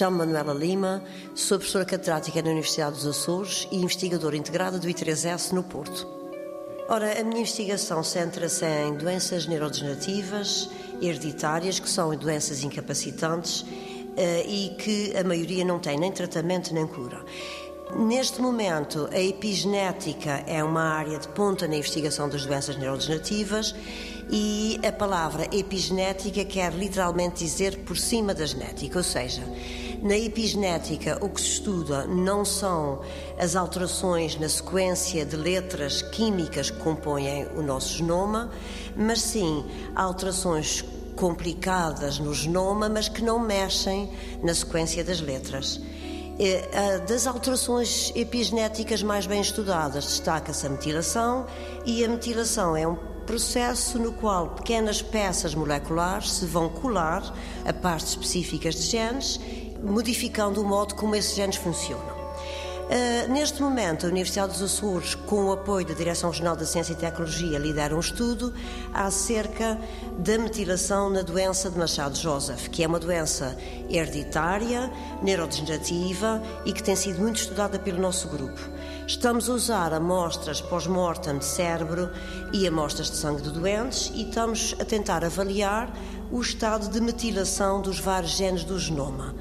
Chamo-me 0.00 0.32
Manuela 0.32 0.54
Lima, 0.54 1.04
sou 1.34 1.58
professora 1.58 1.84
catedrática 1.84 2.40
na 2.40 2.48
Universidade 2.48 2.96
dos 2.96 3.06
Açores 3.06 3.68
e 3.70 3.76
investigadora 3.76 4.34
integrada 4.34 4.78
do 4.78 4.88
I3S 4.88 5.52
no 5.52 5.62
Porto. 5.62 6.08
Ora, 6.88 7.20
a 7.20 7.22
minha 7.22 7.42
investigação 7.42 8.02
centra-se 8.02 8.64
em 8.64 8.96
doenças 8.96 9.46
neurodegenerativas, 9.46 10.70
hereditárias, 11.02 11.78
que 11.78 11.90
são 11.90 12.16
doenças 12.16 12.64
incapacitantes 12.64 13.66
eh, 14.16 14.46
e 14.48 14.70
que 14.78 15.14
a 15.14 15.22
maioria 15.22 15.66
não 15.66 15.78
tem 15.78 15.98
nem 15.98 16.10
tratamento 16.10 16.72
nem 16.72 16.86
cura. 16.86 17.22
Neste 17.96 18.40
momento, 18.40 19.08
a 19.12 19.18
epigenética 19.18 20.44
é 20.46 20.62
uma 20.62 20.82
área 20.82 21.18
de 21.18 21.26
ponta 21.28 21.66
na 21.66 21.76
investigação 21.76 22.28
das 22.28 22.46
doenças 22.46 22.76
neurodegenerativas 22.76 23.74
e 24.30 24.78
a 24.86 24.92
palavra 24.92 25.48
epigenética 25.52 26.44
quer 26.44 26.72
literalmente 26.72 27.42
dizer 27.42 27.78
por 27.78 27.98
cima 27.98 28.32
da 28.32 28.46
genética, 28.46 28.98
ou 28.98 29.02
seja, 29.02 29.42
na 30.02 30.16
epigenética 30.16 31.18
o 31.20 31.28
que 31.28 31.40
se 31.40 31.48
estuda 31.48 32.06
não 32.06 32.44
são 32.44 33.00
as 33.36 33.56
alterações 33.56 34.38
na 34.38 34.48
sequência 34.48 35.26
de 35.26 35.34
letras 35.34 36.00
químicas 36.00 36.70
que 36.70 36.78
compõem 36.78 37.48
o 37.56 37.62
nosso 37.62 37.98
genoma, 37.98 38.52
mas 38.96 39.20
sim 39.20 39.64
alterações 39.96 40.84
complicadas 41.16 42.20
no 42.20 42.32
genoma, 42.32 42.88
mas 42.88 43.08
que 43.08 43.22
não 43.22 43.40
mexem 43.40 44.08
na 44.44 44.54
sequência 44.54 45.02
das 45.02 45.20
letras. 45.20 45.80
Das 47.06 47.26
alterações 47.26 48.12
epigenéticas 48.14 49.02
mais 49.02 49.26
bem 49.26 49.42
estudadas, 49.42 50.06
destaca-se 50.06 50.66
a 50.66 50.70
metilação, 50.70 51.46
e 51.84 52.02
a 52.02 52.08
metilação 52.08 52.74
é 52.74 52.88
um 52.88 52.96
processo 53.26 53.98
no 53.98 54.12
qual 54.12 54.48
pequenas 54.48 55.02
peças 55.02 55.54
moleculares 55.54 56.32
se 56.32 56.46
vão 56.46 56.70
colar 56.70 57.22
a 57.66 57.72
partes 57.74 58.10
específicas 58.10 58.74
de 58.74 58.82
genes, 58.82 59.38
modificando 59.82 60.62
o 60.62 60.64
modo 60.64 60.94
como 60.94 61.14
esses 61.14 61.34
genes 61.34 61.56
funcionam. 61.56 62.19
Uh, 62.90 63.32
neste 63.32 63.62
momento, 63.62 64.04
a 64.04 64.08
Universidade 64.08 64.52
dos 64.52 64.62
Açores, 64.62 65.14
com 65.14 65.44
o 65.44 65.52
apoio 65.52 65.86
da 65.86 65.94
Direção 65.94 66.28
Regional 66.28 66.56
da 66.56 66.66
Ciência 66.66 66.92
e 66.92 66.96
Tecnologia, 66.96 67.56
lidera 67.56 67.94
um 67.94 68.00
estudo 68.00 68.52
acerca 68.92 69.78
da 70.18 70.36
metilação 70.36 71.08
na 71.08 71.22
doença 71.22 71.70
de 71.70 71.78
Machado-Joseph, 71.78 72.66
que 72.66 72.82
é 72.82 72.88
uma 72.88 72.98
doença 72.98 73.56
hereditária, 73.88 74.90
neurodegenerativa 75.22 76.42
e 76.64 76.72
que 76.72 76.82
tem 76.82 76.96
sido 76.96 77.20
muito 77.20 77.36
estudada 77.36 77.78
pelo 77.78 78.00
nosso 78.00 78.26
grupo. 78.26 78.60
Estamos 79.06 79.48
a 79.48 79.52
usar 79.52 79.94
amostras 79.94 80.60
pós-mortem 80.60 81.38
de 81.38 81.44
cérebro 81.44 82.10
e 82.52 82.66
amostras 82.66 83.08
de 83.08 83.16
sangue 83.18 83.42
de 83.42 83.50
doentes 83.50 84.10
e 84.16 84.24
estamos 84.24 84.74
a 84.80 84.84
tentar 84.84 85.24
avaliar 85.24 85.96
o 86.32 86.40
estado 86.40 86.88
de 86.88 87.00
metilação 87.00 87.80
dos 87.80 88.00
vários 88.00 88.32
genes 88.32 88.64
do 88.64 88.76
genoma 88.80 89.32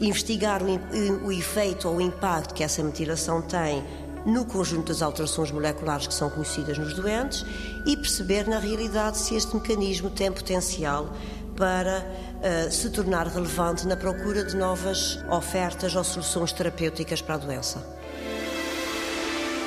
investigar 0.00 0.62
o, 0.62 1.26
o 1.26 1.32
efeito 1.32 1.88
ou 1.88 1.96
o 1.96 2.00
impacto 2.00 2.54
que 2.54 2.62
essa 2.62 2.82
metilação 2.82 3.42
tem 3.42 3.82
no 4.26 4.44
conjunto 4.44 4.88
das 4.88 5.02
alterações 5.02 5.50
moleculares 5.50 6.06
que 6.06 6.14
são 6.14 6.30
conhecidas 6.30 6.78
nos 6.78 6.94
doentes 6.94 7.44
e 7.86 7.96
perceber, 7.96 8.48
na 8.48 8.58
realidade, 8.58 9.18
se 9.18 9.34
este 9.34 9.54
mecanismo 9.54 10.10
tem 10.10 10.32
potencial 10.32 11.14
para 11.56 12.04
uh, 12.04 12.72
se 12.72 12.90
tornar 12.90 13.26
relevante 13.26 13.86
na 13.86 13.96
procura 13.96 14.44
de 14.44 14.56
novas 14.56 15.18
ofertas 15.30 15.94
ou 15.94 16.02
soluções 16.02 16.52
terapêuticas 16.52 17.20
para 17.20 17.34
a 17.34 17.38
doença. 17.38 17.94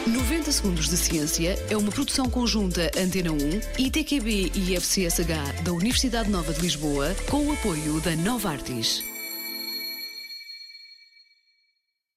90 0.07 0.51
Segundos 0.53 0.87
de 0.87 0.95
Ciência 0.95 1.59
é 1.69 1.75
uma 1.75 1.91
produção 1.91 2.29
conjunta 2.29 2.89
Antena 2.97 3.31
1, 3.31 3.37
ITQB 3.77 4.53
e 4.55 4.75
FCSH 4.75 5.63
da 5.63 5.73
Universidade 5.73 6.29
Nova 6.29 6.53
de 6.53 6.61
Lisboa, 6.61 7.13
com 7.29 7.45
o 7.45 7.51
apoio 7.51 7.99
da 7.99 8.15
Nova 8.15 8.49
Artis. 8.49 9.03